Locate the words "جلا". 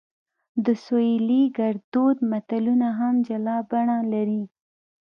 3.27-3.57